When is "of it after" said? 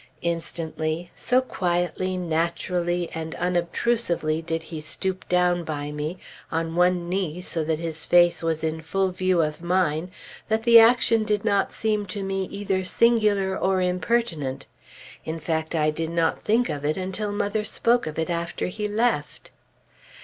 18.07-18.65